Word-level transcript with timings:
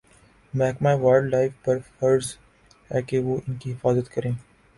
محکمہ 0.53 0.93
wild 1.01 1.29
life 1.29 1.51
پر 1.65 1.77
فرض 1.99 2.33
ہے 2.89 3.01
کہ 3.01 3.19
وہ 3.19 3.37
ان 3.47 3.55
کی 3.55 3.71
حفاظت 3.71 4.09
کریں 4.13 4.31